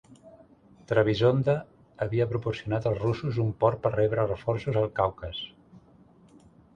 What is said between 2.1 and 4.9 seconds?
proporcionat als russos un port per rebre reforços al